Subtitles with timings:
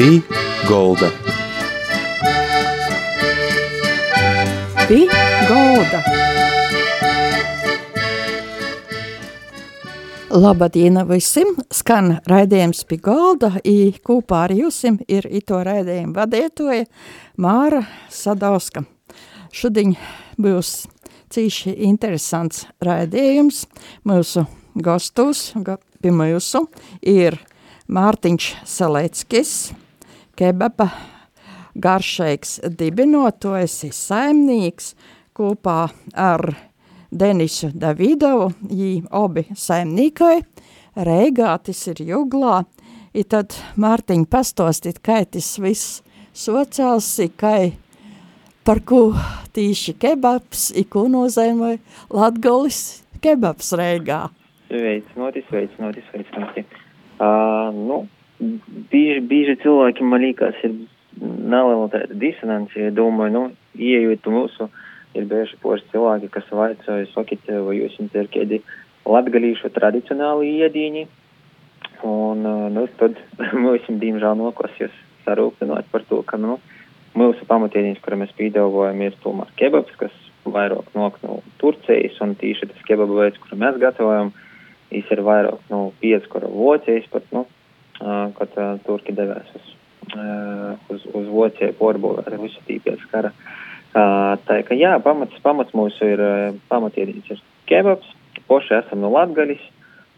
[0.00, 0.22] Pī
[0.64, 1.10] Golda.
[4.88, 5.00] Pī
[5.48, 5.98] Golda.
[10.30, 11.50] Labadiena visiem!
[11.68, 16.88] Skan raidījums pie golda, i kopā ar jusim ir ito raidījumu vadietoja
[17.36, 18.86] Māra Sadauska.
[19.52, 19.98] Šodien
[20.40, 20.86] būs
[21.28, 23.66] cīši interesants raidījums.
[24.08, 24.48] Mūsu
[24.80, 25.50] gastos,
[26.00, 26.64] pie mūsu,
[27.04, 27.36] ir
[27.92, 29.54] Mārtiņš Saleckis,
[30.40, 30.88] kebaba
[31.76, 34.94] garšīgs dibinotojs, saimnieks
[35.36, 36.44] kopā ar
[37.10, 40.40] Denisu Davidovu, jī obi saimnīkai,
[41.00, 42.64] Reigātis ir juglā,
[43.14, 46.00] i tad Mārtiņ pastostit, kai tas viss
[46.34, 47.72] sociāls, kai
[48.66, 49.02] par ko
[49.54, 51.76] tīši kebabs, i ko nozīmē
[52.10, 54.24] Latgolis kebabs Reigā.
[54.70, 56.66] Sveicināti, sveicināti, sveicināti.
[57.20, 58.04] Uh, nu,
[58.40, 60.76] bieži, bieži cilvēki man liekas ir
[61.20, 63.42] neliela tāda disonance, ja domāju, nu,
[63.76, 64.68] ieejot mūsu,
[65.18, 68.60] ir bieži poši cilvēki, kas vaicāja, sakit, vai jūs jums ir kādi
[69.08, 71.06] latgalīšu tradicionāli iedīņi,
[72.08, 73.18] un, nu, tad
[73.64, 74.94] mums, diemžēl, nokosies
[75.26, 76.58] sarūpināt par to, ka, nu,
[77.18, 80.14] mūsu pamatiedīņas, kura mēs pīdavojam, ir tomēr kebabs, kas
[80.46, 84.32] vairāk nok no Turcijas, un tīši tas kebaba veids, kuru mēs gatavojam,
[84.94, 87.44] ir vairāk, nu, pieskura vocijas, pat, nu,
[88.00, 89.72] kad uh, turki devās uz,
[90.14, 93.32] uh, uz, uz vociju porbūvēt visu tīpies kara.
[93.90, 98.06] Uh, tā ka, jā, pamats, pamats mūsu ir, uh, pamatiedīns ir kebabs,
[98.48, 99.62] poši esam no Latgalis,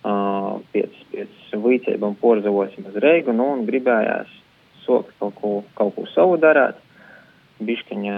[0.04, 4.30] uh, pēc, pēc vīcībām porzavosim uz Reigu, nu, un gribējās
[4.84, 6.78] sokt kaut ko, kaut ko savu darāt,
[7.62, 8.16] biškaņa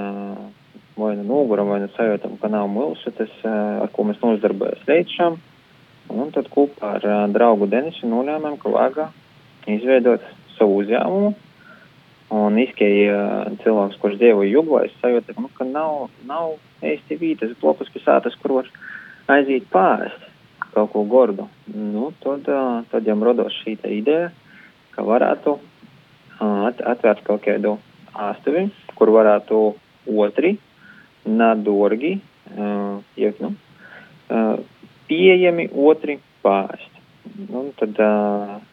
[0.98, 4.84] vai nu noguram, vai nu sajūtam, ka nav mūsu, tas, uh, ar ko mēs nozdarbojas
[4.90, 5.42] līdz šam.
[6.12, 9.06] Un tad kopā ar uh, draugu Denisu nolēmām, ka vajag
[9.70, 10.24] izveidot
[10.58, 11.32] savu uzņēmumu.
[12.34, 17.92] Un uh, cilvēks, kurš dzīvoja Juglā, es sajūtu, nu, ka nav, nav īsti vītas blokus
[17.94, 18.70] pilsētas, kur var
[19.34, 20.24] aiziet pāriest
[20.74, 21.46] kaut ko gordu.
[21.70, 22.48] Nu, tad,
[22.90, 24.30] tad jau rodos šī ideja,
[24.94, 25.56] ka varētu
[26.42, 27.76] at, atvērt kaut kādu
[28.14, 28.66] āstuvi,
[28.98, 29.60] kur varētu
[30.10, 30.56] otri,
[31.24, 32.16] nedorgi,
[33.16, 33.54] iek, nu,
[35.08, 36.90] pieejami otri pārsti.
[37.54, 37.98] Un tad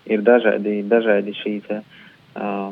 [0.10, 1.82] ir dažādi, dažādi šī te,
[2.36, 2.72] uh,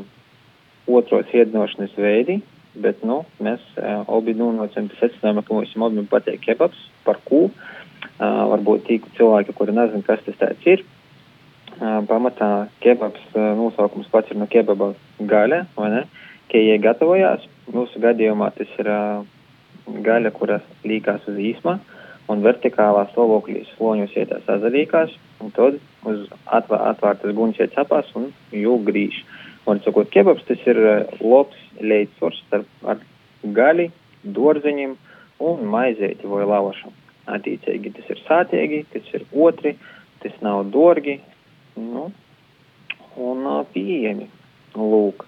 [0.89, 2.39] otros iedinošanas veidi,
[2.79, 7.47] bet, nu, mēs uh, obi nonācam pie secinājuma, ka mums abiem patīk kebabs, par ko
[7.49, 10.85] uh, varbūt tīku cilvēki, kuri nezin, kas tas tāds ir.
[11.79, 16.03] Uh, pamatā kebabs uh, nosaukums pats ir no kebaba gaļa, vai ne?
[16.49, 17.45] Kejie gatavojās.
[17.69, 19.21] Mūsu gadījumā tas ir uh,
[20.05, 21.77] gaļa, kuras līkās uz īsmā.
[21.77, 21.98] Uh,
[22.29, 25.79] un vertikālā stāvoklī sloņus ietās azarīkās, un tad
[26.09, 29.23] uz atvā, atvērtas guņas iet sapās un jūg grīž.
[29.69, 31.57] Un, sakot, kebabs tas ir eh, labs
[32.45, 33.01] starp ar
[33.43, 33.89] gaļi,
[34.23, 34.95] dorziņiem
[35.45, 36.93] un maizēti vai lavašu.
[37.29, 39.75] Attiecīgi tas ir sātiegi, tas ir otri,
[40.23, 41.19] tas nav dārgi,
[41.77, 42.09] nu,
[43.21, 44.29] un pieejami.
[44.77, 45.25] Lūk.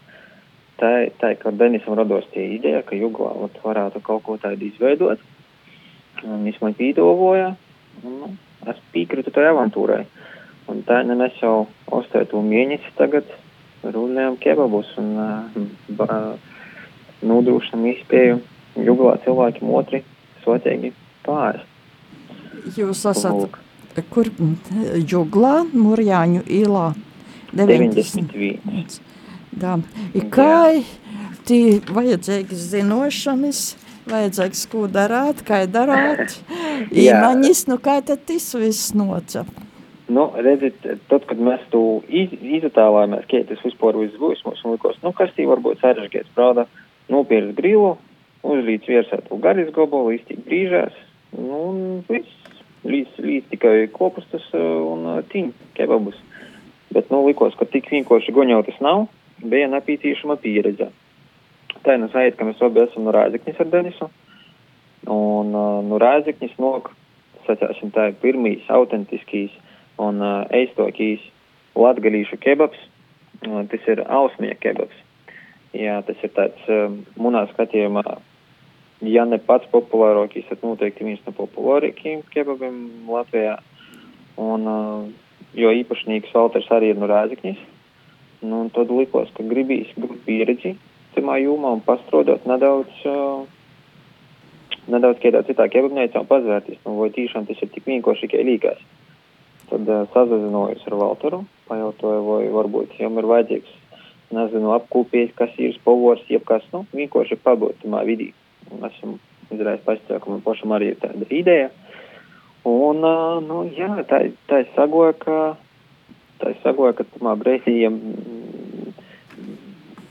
[0.82, 0.90] Tā,
[1.22, 5.22] tā, ka Denisam rados tie ideja, ka Juglā varētu kaut ko tādu izveidot,
[6.24, 7.52] viņš man pīdavoja,
[8.04, 8.32] un nu,
[8.70, 10.04] es piekrītu tai avantūrai.
[10.72, 13.28] Un tā ne mēs jau ostētu mēnesi tagad
[13.84, 16.38] rulējam kebabus un uh,
[17.26, 18.40] nodrošinam izspēju
[18.86, 20.04] juglā cilvēkiem otri
[20.46, 20.94] sotīgi
[21.26, 21.66] pāris.
[22.78, 23.58] Jūs esat Lūk.
[24.14, 24.30] kur
[24.96, 26.92] juglā, Murjāņu ilā?
[27.52, 29.00] 91.
[29.59, 29.78] Tā.
[30.32, 30.53] Kā
[31.48, 31.62] tī
[31.92, 33.64] vajadzīgas zinošanas
[34.10, 36.38] vajadzīgs, ko darāt, kā darāt,
[37.06, 39.50] iemaņas, nu kā tad tas viss nocap?
[40.12, 44.98] Nu, redziet, tad, kad mēs to iz, izatēlājāmies, kā tas vispār viss būs, mums likos,
[45.06, 46.66] nu, kas tī varbūt sarežģīts, prāda,
[47.12, 47.94] nopirkt grilu,
[48.44, 50.98] uzlīdz viersētu garis gobolu, iztīt brīžās,
[51.38, 51.80] nu, un
[52.10, 56.18] viss, līdz, līdz tikai kopustas uh, un uh, tīņ kebabus.
[56.92, 59.06] Bet, nu, likos, ka tik vienkārši goņautas nav,
[59.40, 60.90] bija napītīšama pieredze.
[61.82, 64.08] Ir nu sajūta, ka mēs abi esam no Rāzakņas ar Denisu.
[65.10, 66.92] Un uh, no Rāzakņas nok,
[67.48, 69.54] sacāsim tā, ir pirmīs autentiskīs
[70.02, 71.24] un uh, eistokīs
[71.74, 72.78] latgalīšu kebabs.
[73.48, 75.00] Uh, tas ir ausmija kebabs.
[75.74, 78.06] Jā, tas ir tāds uh, munā skatījumā,
[79.10, 82.78] ja ne pats populārākais, tad noteikti viens no populārākajiem kebabiem
[83.10, 83.58] Latvijā.
[84.38, 87.66] Un, uh, jo īpašnieks Valters arī ir no Rāzakņas.
[88.46, 90.78] Nu, tad likos, ka gribīs gūt pieredzi
[91.16, 93.03] tajā jomā un pastrodot nedaudz,
[94.91, 98.81] nedaudz kādā citā kebabnīcā un pazvērties, nu, vai tīšām tas ir tik vienkārši, kā līkās.
[99.72, 103.78] Tad sazazinojos ar Valteru, pajautāju, vai varbūt jām ir vajadzīgs
[104.35, 108.31] nezinu, apkūpējis, kas ir povors, jebkas, nu, vienkārši pabūt tamā vidī.
[108.72, 109.17] Esam
[109.52, 111.69] pašā, ka man pašam arī ir tāda ideja.
[112.67, 113.02] Un,
[113.47, 115.37] nu, jā, tā, tā es sagoju, ka,
[116.40, 117.79] tā es sagoju, ka tamā brīdī,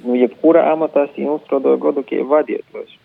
[0.05, 2.97] nu, jebkurā amatā godu, ka ir vadītājs.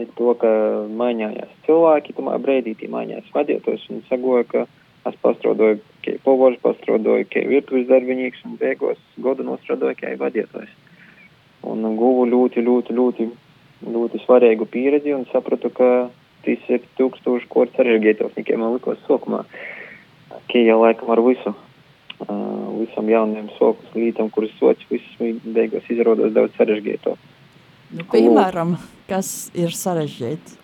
[0.00, 0.50] Ir to, ka
[0.96, 4.66] mainījās cilvēki, tamā brīdī mainījās vadītājs un sagoja, ka
[5.08, 10.12] es pastrādāju, ka ir povožs, pastrādāju, ka ir virtuves darbinīgs un beigās godu nostrādāju, ka
[10.14, 10.72] ir vadītājs.
[11.68, 13.28] Un guvu ļoti, ļoti, ļoti,
[13.92, 16.08] ļoti svarīgu pieredzi un sapratu, ka
[16.44, 19.42] tas ir tūkstoši kort sarežģītos, nekā man likos sokumā.
[20.48, 21.52] Ka jau laikam ar visu
[22.20, 27.28] visam jauniem sokas lītam, kuras sots, viss beigās izrādās daudz sarežģītāk.
[27.90, 28.76] Nu, piemēram,
[29.10, 30.58] kas ir sarežģīts?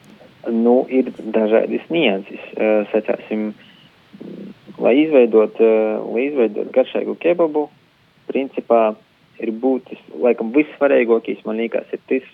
[0.53, 2.43] Nu, ir dažādas nianses.
[2.93, 3.49] Sacāsim,
[4.79, 5.58] lai izveidot,
[6.12, 7.67] lai izveidot garšīgu kebabu,
[8.31, 8.94] principā
[9.43, 12.31] ir būtis, laikam vissvarīgākais, man liekas, ir tas,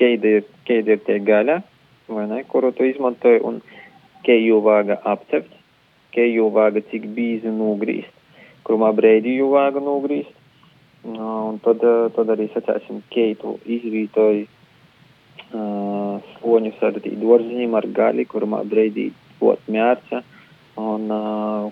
[0.00, 1.60] kāda ir, kāda ir tie gaļa,
[2.08, 3.60] vai ne, kuru tu izmantoji, un
[4.24, 5.52] kā jau vāga apcept,
[6.16, 8.12] vāga cik bīzi nogrīst,
[8.64, 10.34] kurumā brēdi jau vāga nogrīst.
[11.04, 11.78] Un tad,
[12.14, 14.46] tad arī sacēsim, keitu izvītoju
[15.54, 20.22] uh, sloņus ar tī dorziņiem, ar gaļi, kurumā brēdī ot mērca.
[20.76, 21.70] Un uh,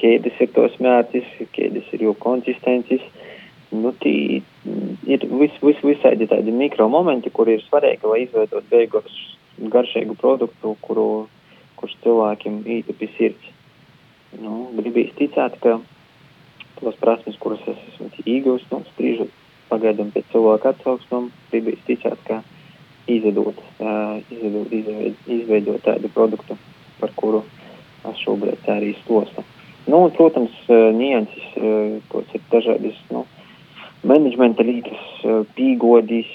[0.00, 3.04] kēdes ir tos mērcis, kēdes ir jau konsistences.
[3.70, 4.42] Nu, tī
[5.06, 9.16] ir vis, vis, visādi tādi mikro momenti, kur ir svarīgi, lai izveidot beigās
[9.58, 11.26] garšīgu produktu, kuru,
[11.76, 13.53] kurš cilvēkiem īti pie sirds
[14.42, 15.78] nu, gribīs ticēt, ka
[16.80, 19.32] tos prasmes, kuras es esmu iegūst, nu, spriežot
[19.70, 22.40] pagaidām pēc cilvēka atsauksmām, gribīs ticēt, ka
[23.10, 26.56] izvedot, uh, izvedot, izveid, izveidot tādu produktu,
[27.00, 27.44] par kuru
[28.10, 29.44] es šobrīd arī stostu.
[29.84, 30.52] Nu, protams,
[30.96, 31.44] nianses,
[32.08, 33.26] tos ir dažādas, nu,
[34.08, 35.02] menedžmenta lītas,
[35.56, 36.30] pīgodis,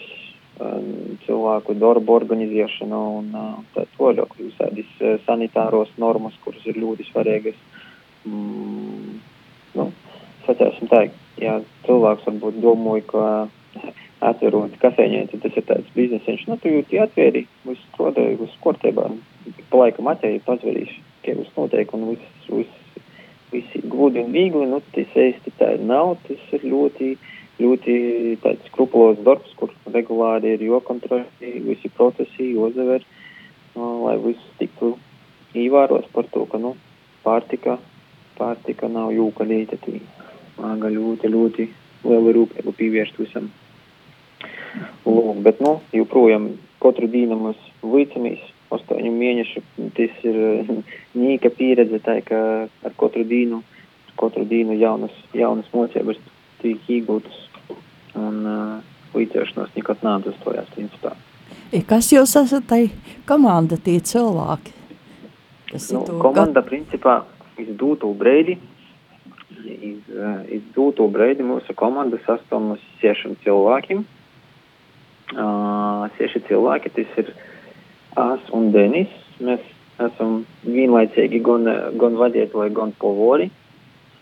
[1.26, 3.30] cilvēku darbu organizēšana un
[3.74, 7.58] tā toļok, visādas sanitāros normas, kuras ir ļoti svarīgas
[8.26, 9.20] mm,
[9.78, 9.88] nu,
[10.48, 11.06] sacēsim tā,
[11.42, 13.26] ja cilvēks varbūt domāja, ka
[14.30, 19.08] atverot kafejnīcu, tas ir tāds biznesiņš, nu, tu jūti atvēri, viss strādāja, viss kortībā,
[19.72, 20.10] pa laikam
[21.30, 23.04] ka viss notiek un viss, viss,
[23.52, 27.12] viss ir gludi un viegli, nu, tas īsti tā nav, tas ir ļoti,
[27.60, 27.96] ļoti
[28.44, 31.26] tāds skrupulos darbs, kur regulāri ir jokontrolē,
[31.68, 33.06] visi procesi, jozaver,
[33.76, 34.96] lai viss tiktu
[35.56, 36.76] īvāros par to, ka, nu,
[37.24, 37.78] pārtika
[38.40, 40.00] pārtika nav jūka lītetī.
[40.60, 41.68] Māga ļoti, ļoti
[42.04, 43.52] lielu rūpību pievērst visam.
[45.06, 46.52] Lūk, bet, nu, joprojām
[46.84, 48.44] katru dienu mēs līdzamies
[48.76, 49.64] astoņu mēnešu.
[49.98, 50.40] Tas ir
[51.18, 52.42] nīka pieredze, tā ka
[52.86, 53.64] ar katru dienu,
[54.10, 56.20] ar katru dienu jaunas, jaunas mocības
[56.62, 57.46] tiek iegūtas.
[58.20, 61.16] Un uh, līdzēšanās nekad nav uzstojās, principā.
[61.90, 62.82] Kas jūs esat tai
[63.30, 64.74] komanda, tie cilvēki?
[65.70, 66.70] Kas nu, komanda, gat...
[66.70, 67.20] principā,
[67.60, 68.58] iz dūto breidi,
[69.66, 70.00] iz,
[70.56, 74.06] iz dūto breidi mūsu komanda sastāv no sešiem cilvēkiem.
[75.30, 77.34] Uh, seši cilvēki, tas ir
[78.18, 79.12] As un Denis.
[79.40, 79.62] Mēs
[80.02, 81.70] esam vienlaicīgi gan,
[82.02, 83.50] gan vadītāji, gan povori.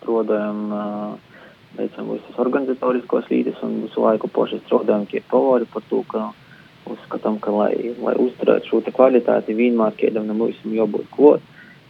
[0.02, 1.38] Strādājam, uh,
[1.78, 6.28] veicam visas organizatoriskos līdzes un visu laiku poši strādājam pie povori par to, ka
[6.92, 7.72] uzskatām, ka lai,
[8.04, 11.44] lai uzturētu šo kvalitāti, vienmēr kādam no mums jābūt klāt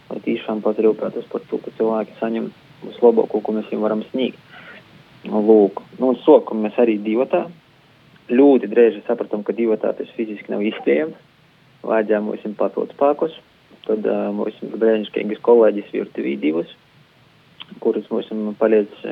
[0.08, 2.50] lai tiešām paturētos par to, ka cilvēki saņem
[2.86, 4.38] vislabāko, ko mēs viņiem varam sniegt.
[5.28, 7.46] Lūk, nu, un sokumu mēs arī divatā.
[8.28, 11.16] Ļoti drēži sapratām, ka divatā tas fiziski nav izspējams.
[11.88, 13.34] Vajadzēja mums patot spēkus.
[13.86, 16.70] Tad uh, mums ir brīnišķīgas kolēģis virtuvī divas,
[17.80, 18.28] kuras mums
[18.60, 19.04] palīdz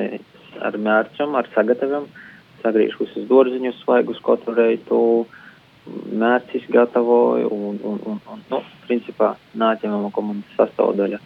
[0.65, 2.09] ar mērķam, ar sagataviem.
[2.63, 4.85] Sagriež visus dārziņus, svaigus katru reizi
[5.87, 11.21] mērķis gatavoja un, un, un, un nu, principā nākamā komandas sastāvdaļa.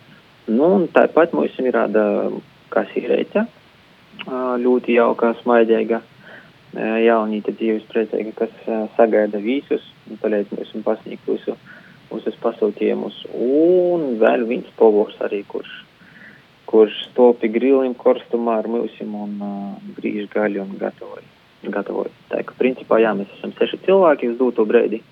[0.51, 2.05] Nu, un tāpat mums ir rada
[2.75, 3.47] kasīreita,
[4.65, 6.01] ļoti jauka, smaidīga,
[6.77, 11.57] jaunīta dzīves priecīga, kas sagaida visus un palīdz mums pasniegt visu,
[12.13, 13.25] visus pasūtījumus.
[13.35, 15.73] Un vēl viens povors arī, kurš,
[16.71, 22.15] kurš stopi grilim korstumā ar mūsim un uh, grīž gaļu un gatavoja gatavojas.
[22.31, 25.03] Tā kā principā jā, mēs esam seši cilvēki uz doto brīdi.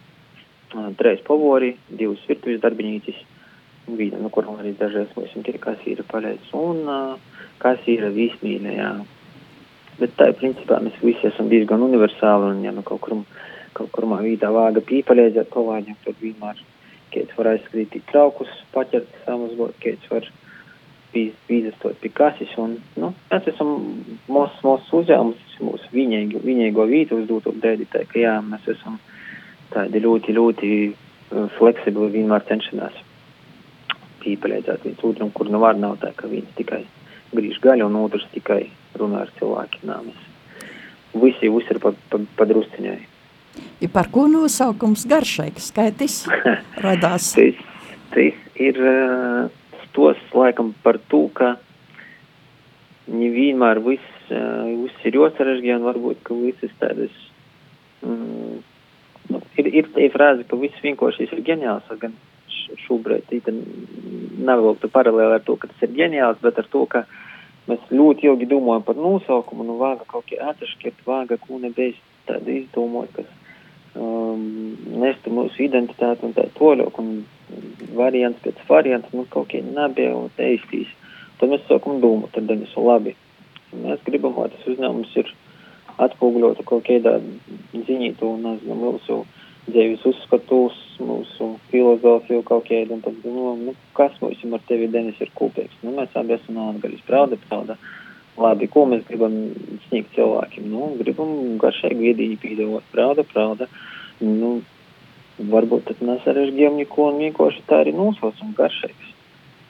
[1.01, 3.19] Trīs pavori, divas virtuves darbinītis,
[3.89, 6.83] viena, no kurām arī dažreiz mums ir kasīra paleids, un
[7.63, 8.91] kasīra vismīļa, jā.
[9.99, 13.17] Bet tā, principā, mēs visi esam diezgan universāli, un ja nu kaut kur,
[13.75, 16.61] kaut kur vīdā vāga pīpalēdzēt kolāģiem, tad vienmēr,
[17.15, 20.29] kāds var aizskrīt traukus, paķert samazgot, kāds var
[21.49, 23.75] pīzestot pie kasis, un, nu, mēs esam
[24.29, 28.99] mūsu, mūsu uzņēmums, mūsu viņēgo, viņēgo vītu uzdot dēļ, ka jā, mēs esam
[29.73, 30.73] tādi ļoti, ļoti
[31.59, 33.05] fleksibli vienmēr cenšamies
[34.23, 36.83] pīpalēdzēt viens otram, kur nu var nav tā, ka viens tikai
[37.35, 38.65] grīž gaļu un otrs tikai
[38.99, 39.85] runā ar cilvēkiem.
[39.89, 42.99] Nā, mēs visi uzsver pa, pa, pa drusciņai.
[43.83, 46.21] Ja par ko nosaukums garšīgs, skaitis
[46.85, 47.33] radās?
[47.37, 47.63] tas,
[48.15, 49.49] tas ir uh,
[49.97, 51.57] tos laikam par to, ka
[53.09, 57.15] nevienmēr viss, uh, viss ir ļoti sarežģīti un varbūt, ka visas tādas,
[58.05, 58.59] mm,
[59.33, 62.17] nu, ir, ir tā frāze, ka viss vienkārši ir ģeniāls, gan
[62.85, 67.05] šobrīd tā paralēli ar to, ka tas ir ģeniāls, bet ar to, ka
[67.69, 71.97] mēs ļoti ilgi domājam par nosaukumu, nu vāga kaut kā atšķirt, vāga kūne bez
[72.29, 73.29] tāda izdomot, kas
[73.97, 77.25] um, nestu mūsu identitāti un tā toļok, un
[77.99, 80.91] variants pēc varianta, nu kaut kā nebija un teistīs.
[81.39, 83.15] Tad mēs sākam domāt, tad viņas ir labi.
[83.79, 85.35] Mēs gribam, lai tas uzņēmums ir
[86.03, 87.19] atspūgļota kaut kādā
[87.75, 89.21] ziņītu, nezinu, mūsu
[89.69, 95.19] dzīves uzskatus, mūsu filozofiju kaut kādu, un tad, nu, nu kas mums ar tevi, Denis,
[95.21, 95.77] ir kopīgs?
[95.85, 97.79] Nu, mēs abi esam no Angaļas, pravda, pravda.
[98.39, 99.35] Labi, ko mēs gribam
[99.89, 100.69] sniegt cilvēkiem?
[100.71, 103.67] Nu, gribam garšīgi viedīgi pīdot, pravda, pravda.
[104.23, 104.61] Nu,
[105.39, 109.15] varbūt tad mēs sarežģījām neko un vienkārši tā arī nosaucam garšīgs.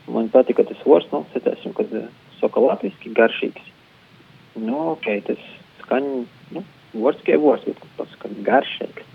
[0.09, 1.93] Man patika tas vārds, nu, secēsim, kad
[2.41, 3.69] saka latviski garšīgs.
[4.57, 5.45] Nu, ok, tas
[5.83, 6.09] skaņ,
[6.57, 9.15] nu, vārds kā vārds, bet pasaka garšīgs.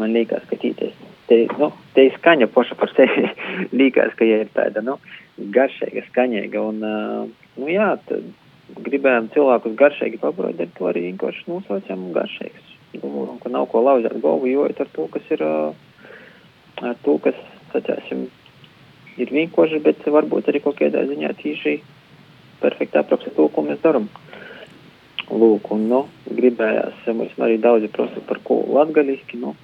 [0.00, 0.96] Man liekas, ka tīties.
[1.28, 3.28] Te, nu, te ir skaņa paša par sevi.
[3.80, 4.96] liekas, ka ja ir tāda, nu,
[5.36, 8.32] garšīga, skaņīga un, uh, nu, jā, tad
[8.86, 12.76] gribējām cilvēkus garšīgi pabarot, to arī vienkārši nosaucam garšīgs.
[12.94, 15.44] Domājam, ka nav ko lauzēt galvu, jo ir ar to, kas ir,
[16.80, 17.38] ar to, kas,
[17.72, 18.26] sacēsim,
[19.20, 21.78] ir vienkārši, bet varbūt arī kaut kādā ziņā tīši
[22.60, 24.08] perfekti apraksta to, ko mēs darām.
[25.30, 29.54] Lūk, un, nu, gribējās, mums arī daudzi prasa par ko latgaliski, nu,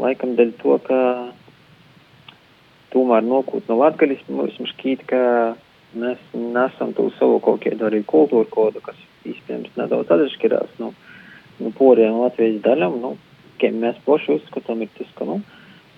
[0.00, 0.98] laikam dēļ to, ka
[2.94, 5.20] tomēr nokūt no latgaliski, mums šķīt, ka
[5.98, 10.92] mēs nesam to savu kaut kādu arī kultūru kodu, kas iespējams nedaudz atšķirās no,
[11.60, 12.98] no poriem Latvijas daļām.
[13.04, 13.14] Nu,
[13.58, 15.40] mēs paši uzskatām, ir tas, ka nu,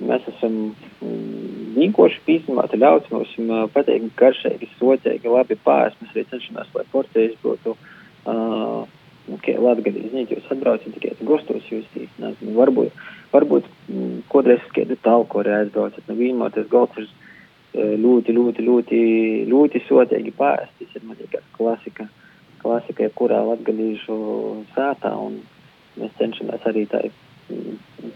[0.06, 3.34] mēs esam mm, vienkārši pīzmāti ļauts, mums
[3.74, 7.76] pateikt garšīgi, sotīgi, labi pāris, mēs arī cenšamies, lai porcijas būtu.
[8.30, 8.84] Uh,
[9.36, 14.98] okay, Latvijas zināt, jūs atbraucat tikai gustos, jūs nezinu, varbūt, varbūt mm, kodreiz uz kādu
[15.04, 17.08] talku arī aizbraucat, nu vienmēr tas galds ir
[17.74, 19.00] ļoti, ļoti, ļoti,
[19.50, 20.74] ļoti sotīgi pārēst.
[20.78, 22.08] Tas ir man liekas klasika,
[22.62, 24.16] klasika, jebkurā latgalīšu
[24.74, 25.40] sētā, un
[26.00, 27.04] mēs cenšamies arī tā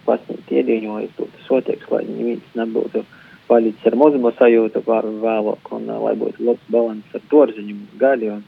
[0.06, 3.04] pasniegt iedieņo, būtu sotīgs, lai neviens nebūtu
[3.48, 8.36] palicis ar mozumu sajūtu pār vēlāk, un lai būtu labs balans ar dorziņu, gaļu.
[8.38, 8.44] Un,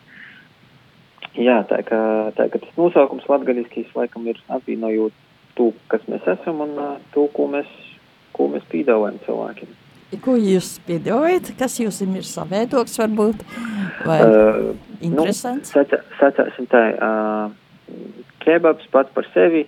[1.37, 2.01] jā, tā kā,
[2.39, 5.17] tā kā tas nosaukums latgaliskīs laikam ir apvienojot
[5.57, 6.79] to, kas mēs esam, un
[7.15, 7.69] to, ko mēs,
[8.37, 9.75] ko mēs pīdāvājam cilvēkiem.
[10.23, 11.51] Ko jūs piedāvājat?
[11.59, 13.41] Kas jums ir saviedoks varbūt?
[14.07, 14.69] Vai uh,
[15.03, 15.73] interesants?
[15.75, 15.83] Nu,
[16.21, 17.97] sacāsim tā, uh,
[18.45, 19.65] kebabs pats par sevi,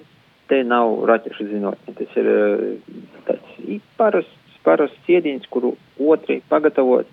[0.49, 1.95] te nav raķešu zinotņi.
[2.00, 2.97] Tas ir uh,
[3.28, 7.09] tāds parasts, parasts ciediņš, kuru otri pagatavot,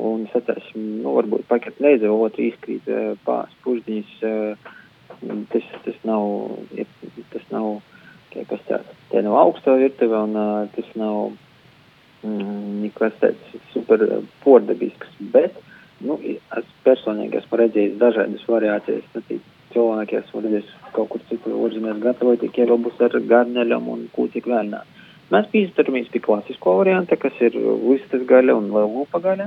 [0.00, 4.74] un sacāsim, nu, varbūt paket leize, otri izkrīt uh, pās puždiņas, uh,
[5.52, 6.26] tas, tas nav,
[7.34, 7.70] tas nav,
[8.34, 11.32] kas tāds, te nav augsto virtuve, un tas nav
[12.24, 14.04] mm, nekas tāds super
[14.44, 15.56] pordabisks, bet,
[16.04, 19.40] nu, es personīgi esmu redzējis dažādas variācijas, nu,
[19.74, 24.48] cilvēki esmu redzējis kaut kur citur, orģinēs gatavot tikai robus ar garneļam un ko tik
[24.50, 24.82] vēl nā.
[25.30, 29.46] Mēs pīsturamies pie klasisko varianta, kas ir vistas gaļa un lūpa gaļa.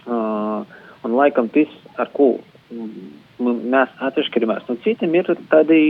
[0.00, 0.64] Uh,
[1.06, 1.70] un laikam tas,
[2.00, 2.32] ar ko
[3.40, 5.80] mēs atšķiramies no citiem, ir tādi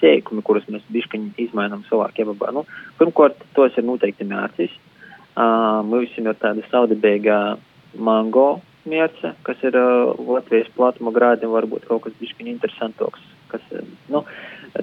[0.00, 2.50] sēkumi, kurus mēs biškaņi izmainām savā kebabā.
[2.56, 2.64] Nu,
[2.98, 4.74] pirmkārt, tos ir noteikti mērcis.
[5.38, 7.58] Uh, mums ir tāda saudabīga
[7.94, 13.64] mango mierce, kas ir uh, Latvijas platuma grādiem varbūt kaut kas bišķiņ interesantāks, kas,
[14.12, 14.22] nu,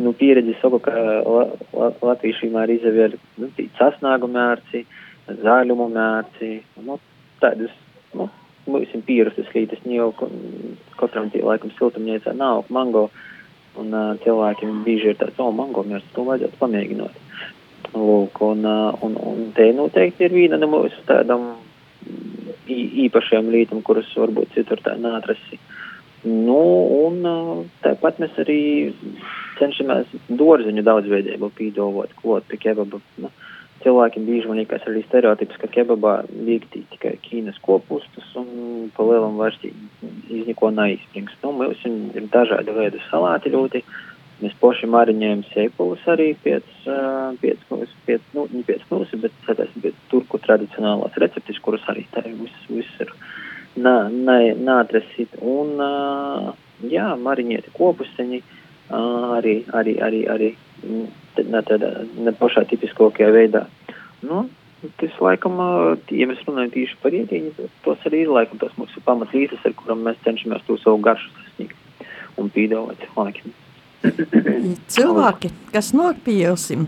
[0.01, 4.85] nu pieredzi saku, ka la, la, Latvijas vienmēr izvēl, nu, sasnāgu mērci,
[5.43, 6.51] zaļumu mērci,
[6.85, 7.00] nu,
[7.43, 7.74] tādas,
[8.13, 8.29] nu,
[8.69, 10.12] mums ir pierastas lītas, jau
[11.00, 13.09] katram tie laikam siltumniecā nav mango,
[13.81, 17.21] un uh, cilvēkiem bieži ir tāds, o, oh, mango mērci, to vajadzētu pamēģināt.
[17.95, 18.65] Lūk, un,
[19.05, 21.53] un, un te noteikti ir viena no mūsu tādām
[23.05, 25.59] īpašiem lītām, kuras varbūt citur tā neatrasi.
[26.25, 26.62] Nu,
[27.05, 27.19] un
[27.83, 28.62] tāpat mēs arī
[29.59, 33.00] cenšamies dārziņu daudzveidību pīdovot, klot pie kebaba.
[33.21, 33.29] Nu,
[33.83, 39.38] cilvēkiem bieži man liekas arī stereotips, ka kebabā liekti tikai Ķīnas kopustus un pa lielam
[39.38, 41.38] vairs izniko neizsprings.
[41.43, 43.83] Nu, mums ir dažādi veidi salāti ļoti.
[44.44, 46.68] Mēs poši mariņējam sēklumus arī pēc,
[47.39, 47.62] pēc,
[48.08, 49.72] pēc, nu, ne pēc mūsu, bet tātad
[50.12, 53.13] turku tradicionālās receptes, kuras arī tā viss, viss ir
[53.80, 55.39] nātrasīt.
[55.39, 55.80] Un,
[56.92, 58.42] jā, mariņēti kopusteņi
[58.92, 60.51] arī, arī, arī, arī
[61.39, 63.65] ne tādā ne pašā tipiskākajā veidā.
[64.25, 64.46] Nu,
[65.00, 65.60] tas laikam,
[66.12, 70.04] ja mēs runājam tieši par ietīņu, tos arī ir laikam tas mūsu pamatlīdzes, ar kuram
[70.06, 72.04] mēs cenšamies to savu garšu sasniegt
[72.42, 73.62] un pīdāvāt cilvēkiem.
[74.91, 76.88] Cilvēki, kas nokpiesim,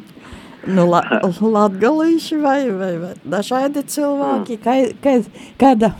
[0.67, 1.01] nu, la,
[1.57, 4.97] latgalīši vai, vai, vai dažādi cilvēki, mm.
[5.01, 5.15] kā,
[5.62, 5.93] kāda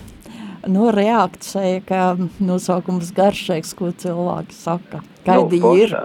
[0.68, 2.02] nu, reakcija, ka
[2.44, 5.04] nosaukums garšīgs, ko cilvēki saka.
[5.28, 5.96] Kādi nu, ir?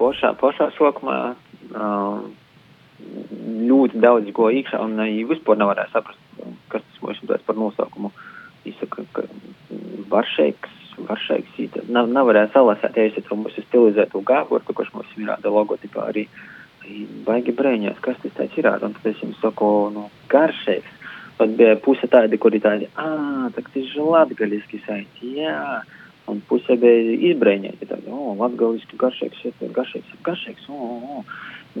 [0.00, 2.20] Pošā, pošā sākumā uh,
[3.70, 6.20] ļoti daudz ko iekšā, un vispār nevarēja saprast,
[6.72, 8.12] kas tas mums ir par nosaukumu.
[8.68, 9.24] Izsaka, ka
[10.12, 15.52] varšēks, varšēks, nav, nevarēja salasēt, ja es mums ir stilizētu gābortu, kurš mums ir rāda
[15.52, 16.26] logotipā arī.
[17.26, 21.00] Baigi brēņās, kas tas tāds ir, un tad es jums saku, nu, garšēks
[21.40, 25.80] pat bija puse tādi, kuri tādi, ah, tak tas ir latgaliski saiti, jā.
[26.30, 29.40] Un puse bija izbrēņēti tādi, o, latgaliski garšīgs,
[29.74, 31.24] garšīgs, garšīgs, o, o.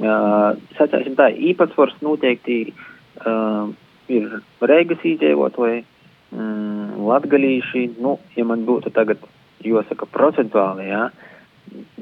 [0.00, 3.68] Uh, sacāsim tā, īpatsvars noteikti uh,
[4.10, 5.84] ir Reigas iedzīvotāji,
[6.34, 9.22] mm, latgalīši, nu, ja man būtu tagad,
[9.64, 11.08] jāsaka, procentuāli, jā,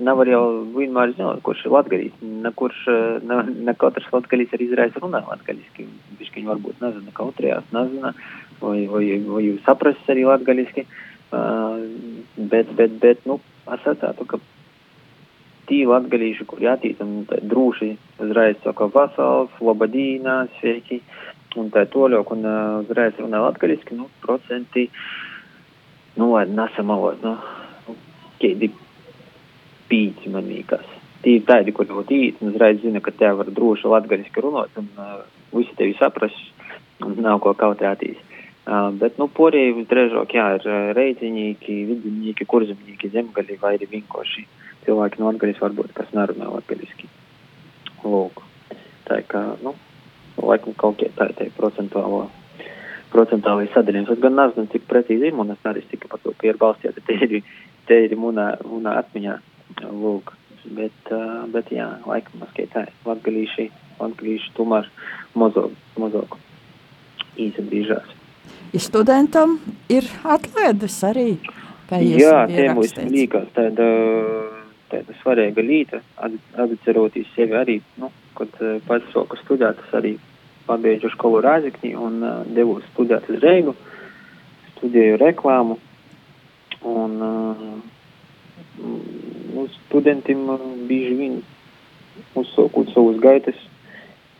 [0.00, 0.42] nav jau
[0.76, 2.20] vienmēr zināt, kurš ir latgalīs.
[2.22, 2.84] Ne, kurš,
[3.28, 5.88] ne, ne katrs latgalīs arī izraisa runā latgaliski.
[6.20, 8.14] Viņš varbūt nezina, kautrējās, nezina,
[8.62, 10.86] vai, vai, vai jūs saprast arī latgaliski.
[11.28, 11.82] Uh,
[12.36, 13.36] bet, bet, bet, nu,
[13.68, 14.38] atsātu, ka
[15.68, 17.90] tī latgalīši, kur jātīt, un tā drūši
[18.24, 21.37] uzreiz saka vasals, labadīnā, sveiki, un
[21.74, 24.86] tā toļok, un uh, uzreiz runā latgaliski, nu, procenti,
[26.18, 27.96] nu, lai nesamalot, nu,
[28.42, 28.70] kādi
[29.90, 30.86] pīci man liekas.
[31.24, 34.74] Tī ir tādi, kur jau tīt, un uzreiz zina, ka tev var droši latgaliski runāt,
[34.78, 35.20] un uh,
[35.54, 36.34] visi tevi sapras,
[37.04, 38.20] un nav ko kautrētīs.
[38.68, 44.44] Uh, bet, nu, porī visdrēžāk, jā, ir uh, reidziņīgi, vidzinīgi, kurzemīgi, zemgaļi vai arī vienkārši
[44.84, 47.10] cilvēki no latgaļas varbūt, kas nerunā latgaļiski.
[48.04, 48.44] Lūk.
[49.08, 49.72] Tā kā, nu,
[50.42, 52.26] laikam kaut kā tā ir procentuālo
[53.12, 54.10] procentuāli sadalījums.
[54.12, 57.04] Es gan nezinu, cik precīzi ir, un es arī tikai par to, ka ir balstīta,
[57.06, 57.38] te ir,
[57.88, 59.38] te ir munā, munā atmiņā.
[59.88, 60.34] Lūk.
[60.68, 62.92] Bet, uh, bet jā, laikam maskai tā ir.
[63.08, 63.68] Latgalīši,
[64.00, 64.88] latgalīši tomēr
[65.38, 66.36] mazāk, mazāk
[67.40, 68.16] īsi bīžās.
[68.74, 69.56] Ja studentam
[69.92, 71.38] ir atlaides arī,
[71.88, 73.86] kā jūs Jā, tie mums līkās tāda,
[74.92, 76.00] tāda svarīga līta,
[76.64, 80.14] atcerotīs sevi arī, nu, kad uh, pats soku studēt, es arī
[80.68, 83.74] pabeidžu skolu Rāzikņī un uh, devos studēt uz Reigu,
[84.76, 85.78] studēju reklāmu
[86.88, 87.62] un uh,
[88.78, 90.44] nu, studentiem
[90.88, 91.40] bieži vien
[92.38, 93.58] uzsākot savus gaitas,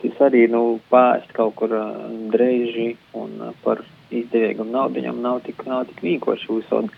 [0.03, 1.95] tas arī nu, pāriest kaut kur uh,
[2.33, 3.83] dreiži un uh, par
[4.15, 6.93] izdevīgam naudiņam nav tik, nav tik vienkārši visādi.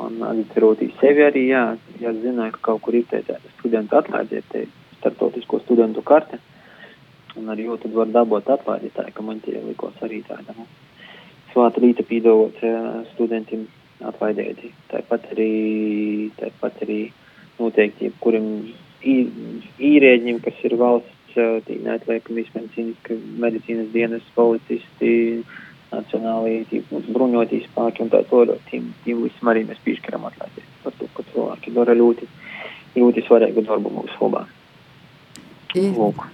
[0.00, 1.64] Un atcerotīs sevi arī, jā,
[2.00, 4.64] ja zināju, ka kaut kur ir tāda studentu atlaide, te
[5.00, 6.38] startautisko studentu karte,
[7.36, 10.66] un arī jau tad var dabūt atlaidi tā, ka man tie likos arī tāda, nu,
[11.52, 13.66] svāta rīta pīdovot uh, studentiem
[14.08, 14.72] atlaidēti.
[14.90, 15.50] Tāpat arī,
[16.38, 17.00] tāpat arī
[17.60, 18.48] noteikti jebkuram
[19.02, 25.12] īrēģim, kas ir valsts neatliekamies medicīnas, medicīnas dienas policisti,
[25.92, 28.60] nacionālajie bruņotī spēki un tā tālāk.
[28.70, 32.28] Tiem, tiem visam arī mēs piešķiram atlaidēt par to, ka cilvēki dara ļoti,
[32.98, 34.46] ļoti svarīgu darbu mūsu labā.
[35.72, 36.24] Lūk.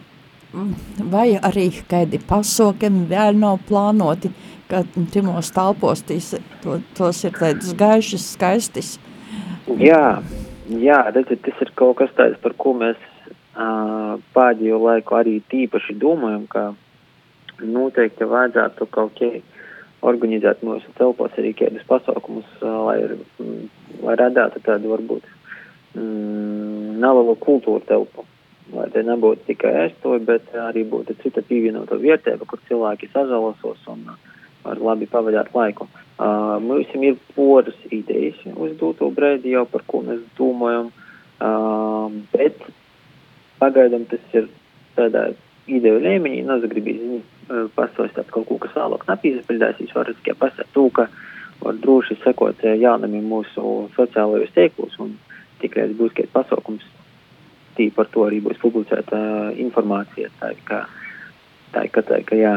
[1.13, 4.31] Vai arī kādi pasākumi vēl nav plānoti,
[4.71, 4.81] ka
[5.13, 6.33] timos talpos tīs,
[6.65, 8.95] to, tos ir tādas gaišas, skaistas.
[9.77, 10.23] Jā,
[10.73, 15.99] jā, redziet, tas ir kaut kas tāds, par ko mēs uh, pēdējo laiku arī tīpaši
[16.01, 16.65] domājam, ka
[17.65, 19.33] noteikti vajadzētu kaut kā
[20.07, 22.99] organizēt mūsu telpos arī kādus pasākumus, lai,
[24.05, 25.27] lai radētu tādu varbūt
[25.99, 28.27] mm, nelielu kultūru telpu.
[28.69, 34.05] Lai te nebūtu tikai ēstoji, bet arī būtu cita pievienota vietēba, kur cilvēki sažalosos un
[34.65, 35.89] var labi pavadīt laiku.
[36.19, 40.91] Uh, mums ir poras idejas uz doto brīdi jau par ko mēs domājam,
[41.41, 42.59] uh, bet
[43.63, 44.51] pagaidām tas ir
[44.99, 45.31] tādā
[45.69, 50.87] ideju līmenī, nezagribīs nu, uh, pastāstīt kaut ko, kas vēlāk napīzapildēsīs, var tikai pastāstīt to,
[50.97, 51.09] ka
[51.63, 55.17] var droši sekot uh, jaunamiem mūsu sociālajos teiklus un
[55.63, 56.87] tikai būs kāds pasaukums,
[57.79, 60.85] tī par to arī būs publicēta uh, informācija, tā kā
[61.73, 62.55] tā, ka, tā, ka jā,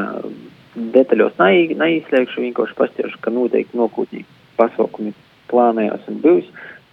[0.94, 4.24] detaļos neizslēgšu, vienkārši pastāšu, ka noteikti nokūtīgi
[4.58, 5.12] pasaukumi
[5.50, 6.48] plānējās un bijis.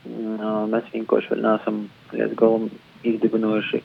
[0.09, 1.79] Mēs vienkārši vēl neesam
[2.15, 2.67] līdz galam
[3.07, 3.81] izdibinojuši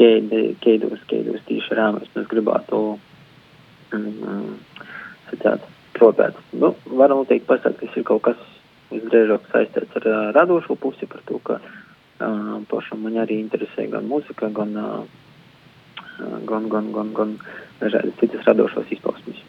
[0.00, 2.10] keidos, keidos tīši rāmēs.
[2.14, 2.80] Mēs gribētu
[3.92, 4.56] mm,
[5.30, 6.38] sacāt, probēt.
[6.56, 8.40] Nu, varam noteikti pasākt, ka ir kaut kas
[8.90, 14.08] visdrīzāk saistīts ar uh, radošo pusi, par to, ka uh, pašam man arī interesē gan
[14.10, 17.36] mūzika, gan, uh, gan, gan, gan, gan
[17.82, 19.44] dažādas citas radošos izpausmes.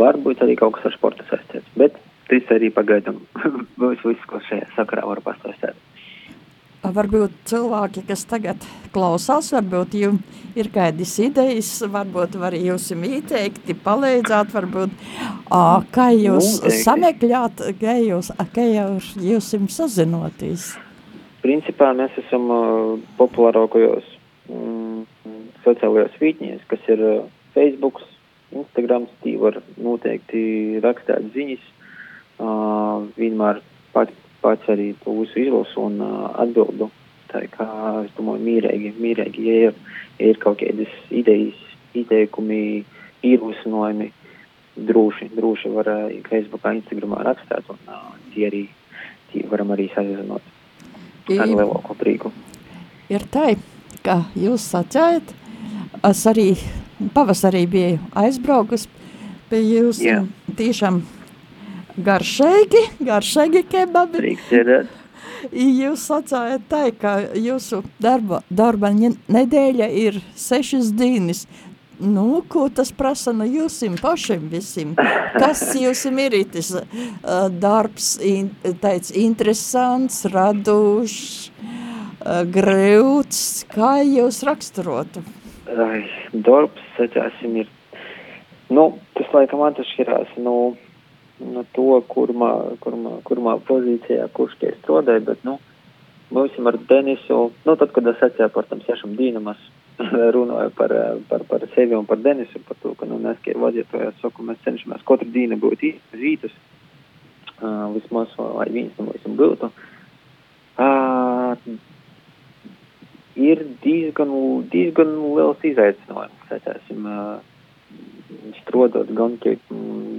[0.00, 1.96] Varbūt arī kaut kas ar sportu saistīts, bet
[2.30, 3.22] tas arī pagaidām
[3.80, 5.78] būs viss, ko šajā sakarā var pastāstīt.
[6.80, 8.62] Varbūt cilvēki, kas tagad
[8.94, 14.94] klausās, varbūt jums ir kādas idejas, varbūt var jūs ieteikti, palīdzēt, varbūt,
[15.92, 16.48] kā jūs
[16.80, 20.70] sameklēt, kā jūs, kā jūs, jūs jums sazinoties?
[21.44, 22.48] Principā mēs esam
[23.20, 24.08] populārākajos
[24.48, 25.04] mm,
[25.66, 27.20] sociālajos vītņos, kas ir uh,
[27.52, 28.00] Facebook,
[28.56, 31.68] Instagram, tī var noteikti rakstīt ziņas,
[33.20, 33.60] vienmēr
[33.94, 34.10] pat
[34.42, 36.90] pats arī to visu izlasu un uh, atbildu.
[37.30, 37.66] Tā kā
[38.04, 39.76] es domāju, mīrīgi, mīrīgi ja ir,
[40.18, 41.58] ja ir kaut kādas idejas,
[41.94, 42.82] ieteikumi,
[43.26, 44.10] ierosinājumi,
[44.90, 48.64] droši, droši var uh, Facebookā, Instagramā rakstīt, un uh, tie arī
[49.32, 50.42] tie varam arī sazinot
[51.30, 52.32] ar lielāko prieku.
[53.10, 53.52] Ir tā,
[54.06, 55.34] ka jūs sacējat,
[56.06, 56.48] es arī
[57.14, 58.86] pavasarī biju aizbraukus
[59.50, 60.26] pie jūs, yeah.
[60.58, 61.02] tiešām
[62.04, 64.36] garšīgi, garšīgi kebabi.
[65.56, 71.46] Jūs sacījāt tā, ka jūsu darba, darba nedēļa ir sešas dienas.
[72.00, 74.94] Nu, ko tas prasa no jūsim pašiem visiem?
[75.36, 78.48] Kas jūsim ir tas uh, darbs, in,
[78.80, 85.24] tāds interesants, radošs, uh, grūts, kā jūs raksturotu?
[85.70, 87.68] Ai, darbs, sacāsim, ir,
[88.72, 90.89] nu, tas laikam atšķirās, nu, no
[91.76, 92.52] to, kurmā,
[92.84, 95.58] kurmā, kurmā pozīcijā kurš tie strādāja, bet, nu,
[96.30, 99.60] būsim ar Denisu, nu, tad, kad es atcēju par tam sešam dīnamas,
[100.36, 100.94] runāju par,
[101.30, 104.60] par, par sevi un par Denisu, par to, ka, nu, mēs, kā vadītāji, saku, mēs
[104.66, 106.56] cenšamies katru dīnu būt īstas,
[107.60, 109.70] uh, vismaz, lai viens no mums būtu.
[110.80, 111.56] Uh,
[113.36, 114.32] ir diezgan,
[114.72, 117.40] diezgan liels izaicinājums, sacēsim, uh,
[118.60, 119.56] strādāt gan kā,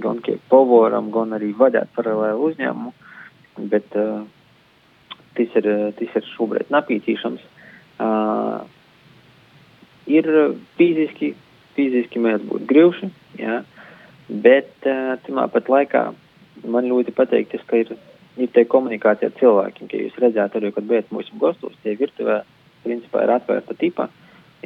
[0.02, 2.92] gan kā pavoram, gan arī vadīt paralēli uzņēmumu,
[3.72, 4.22] bet uh,
[5.36, 7.44] tas, ir, tas ir šobrīd napītīšams.
[8.02, 8.64] Uh,
[10.10, 10.28] ir
[10.78, 11.32] fiziski,
[11.76, 13.10] fiziski mēs būtu grūši,
[13.40, 13.60] jā,
[14.28, 16.06] bet uh, timā pat laikā
[16.68, 17.94] man ļoti pateikti, ka ir,
[18.40, 22.42] ir te komunikācija ar cilvēkiem, ka jūs redzētu arī, kad bijat mūsu gastos, tie virtuvē,
[22.82, 24.08] principā ir atvērta tipa,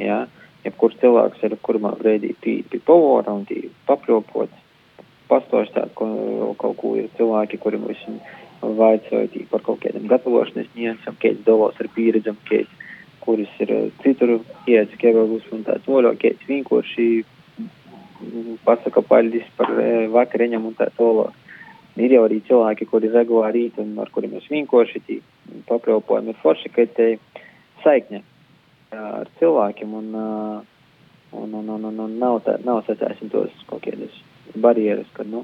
[0.01, 0.25] jā,
[0.65, 4.53] jebkurš cilvēks ir kurmā brīdī pie, pavora un tī papļopot,
[5.29, 6.07] pastošstāt, ko,
[6.59, 8.03] kaut ko ir cilvēki, kuri mums
[8.61, 12.71] vaicoja tī par kaut kādiem gatavošanas niansam, kāds dalos ar pieredzam, kāds,
[13.21, 14.37] kuris ir eh, citur
[14.69, 17.07] iedz kebagus un tāds vaļāk, kāds vienkārši
[18.65, 21.35] pasaka paļdis par eh, vakariņam un tā tālāk.
[21.97, 25.19] Ir jau arī cilvēki, kuri regulā rīt un ar kuriem mēs vienkārši tī
[25.69, 27.07] papļopojam, ir forši, ka te
[27.83, 28.21] saikņa
[28.97, 30.11] ar cilvēkiem un,
[31.33, 34.13] un, un, un, un, un nav, tā, nav sacēsim tos kaut kādas
[34.55, 35.43] barjeras, kad, nu,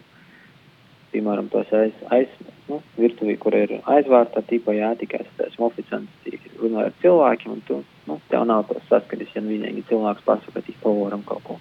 [1.14, 2.32] piemēram, tos aiz, aiz
[2.70, 7.80] nu, virtuvī, kur ir aizvārta, tīpa jā, tikai sacēsim oficiants, runā ar cilvēkiem, un tu,
[8.10, 11.60] nu, tev nav tos saskaris, ja vienīgi cilvēks pasaka, tī pavoram kaut ko.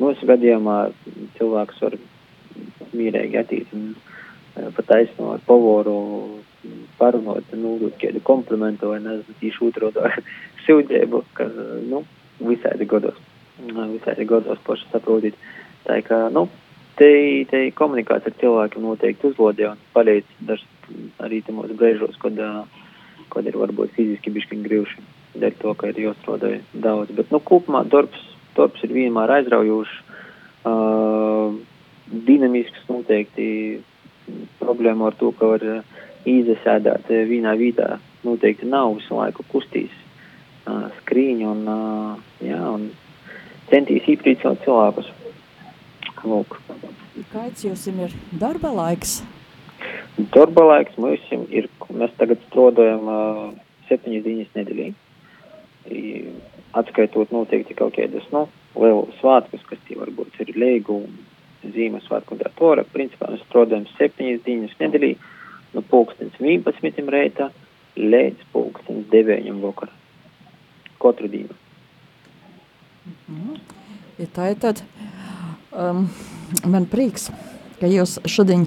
[0.00, 0.78] Mūsu gadījumā
[1.38, 1.98] cilvēks var
[2.94, 3.92] mīrēgi attīt un
[4.74, 5.94] pat aizno ar pavoru
[6.98, 10.10] parunot, nu, kādu komplimentu vai nezinu, tīši otrādā
[10.66, 11.48] sūdzību, ka,
[11.90, 12.04] nu,
[12.40, 13.18] visādi godos,
[13.58, 15.38] visādi godos paši saprotīt.
[15.84, 16.46] Tā kā, nu,
[16.98, 17.10] te,
[17.50, 20.66] te komunikācija ar cilvēkiem noteikti uzlodē un palīdz dažs
[21.24, 22.38] arī tamos brēžos, kad,
[23.32, 25.04] kad ir varbūt fiziski bišķiņ grīvši,
[25.40, 27.14] dēļ to, ka ir jāstrādā daudz.
[27.16, 28.20] Bet, nu, kopumā darbs,
[28.56, 29.94] darbs ir vienmēr aizraujošs,
[30.68, 31.56] uh,
[32.28, 33.46] dinamisks noteikti
[34.60, 35.64] problēma ar to, ka var
[36.28, 39.92] izsēdēt vienā vietā noteikti nav visu laiku kustīs
[40.68, 42.88] uh, skrīņu un, uh, jā, un
[43.72, 45.10] centīs īprīcot cilvēkus.
[46.24, 46.56] Lūk.
[47.32, 49.18] Kāds jums ir darba laiks?
[50.34, 53.42] Darba laiks mums ir, mēs tagad strādājam uh,
[53.90, 54.88] septiņas dienas nedēļī.
[56.80, 58.46] Atskaitot noteikti kaut kādas, nu,
[58.80, 61.18] lielu svātkus, kas tie varbūt ir Leigu un
[61.74, 62.84] Zīmesvētku un tā tora.
[62.94, 65.12] Principā mēs strādājam septiņas dienas nedēļī
[65.74, 67.50] no pulkstens 11 reita
[68.00, 69.92] līdz pulkstens 9 vakarā
[71.04, 71.54] katru dienu.
[73.06, 73.60] Mm -hmm.
[74.18, 74.82] Ja tā ir tad,
[75.74, 76.06] um,
[76.66, 77.28] man prieks,
[77.80, 78.66] ka jūs šodien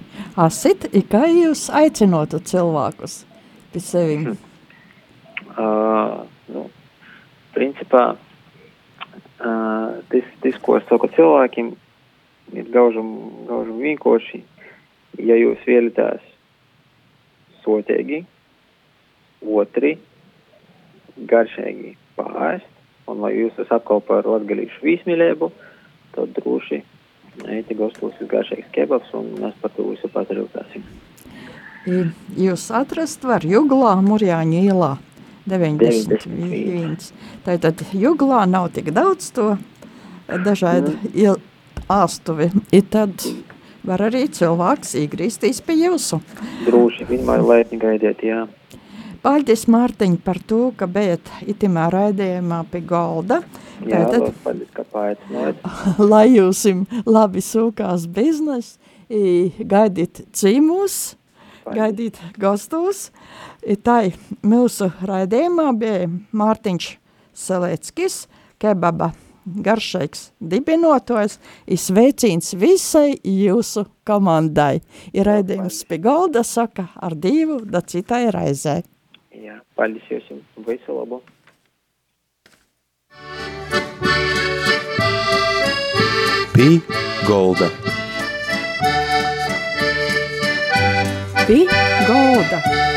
[0.93, 3.23] i kā jūs aicinotu cilvēkus
[3.73, 4.25] pie sevim?
[4.27, 4.43] Hmm.
[5.57, 6.67] Uh, nu,
[7.55, 11.71] principā, uh, tas, tas, ko es saku cilvēkiem,
[12.53, 13.09] ir gaužam,
[13.49, 14.43] gaužam vienkārši,
[15.17, 16.27] ja jūs vēlaties
[17.63, 18.21] sotīgi,
[19.41, 19.95] otri,
[21.17, 22.69] garšīgi pārēst,
[23.09, 25.49] un lai jūs esat apkalpo ar latgalīšu vīsmīlēbu,
[26.13, 26.83] tad droši
[27.45, 30.85] eiti gastos ir garšīgs kebabs, un mēs par to visu patarītāsim.
[32.35, 34.93] Jūs atrast var Juglā, Murjāņu ielā
[35.47, 36.97] 91.
[37.45, 39.53] Tātad Juglā nav tik daudz to
[40.27, 41.45] dažādu mm.
[41.87, 43.23] āstuvi, i tad
[43.87, 46.19] var arī cilvēks īgrīstīs pie jūsu.
[46.67, 48.43] Droši, vienmēr laipni gaidiet, jā.
[49.27, 53.41] Paldies, Mārtiņ, par to, ka bijat itimā raidījumā pie galda.
[53.83, 55.65] Jā, Tātad, paldies, ka paaicinājāt.
[55.99, 56.63] Lai jums
[57.03, 58.77] labi sūkās biznes,
[59.11, 61.17] gaidīt cīmus,
[61.67, 63.09] gaidīt gastos.
[63.83, 63.99] Tā
[64.47, 66.91] mūsu raidījumā bija Mārtiņš
[67.35, 68.21] Selēckis,
[68.63, 69.11] kebaba
[69.43, 71.35] garšīgs dibinotājs,
[71.67, 74.77] ir sveicīns visai jūsu komandai.
[75.11, 78.83] Ir raidījums pie galda, saka, ar divu, da citai raizē.
[79.37, 81.21] Jā, paldies jums, visu labu.
[86.55, 86.69] Pī
[87.27, 87.69] golda.
[91.45, 91.59] Pī
[92.09, 92.96] golda.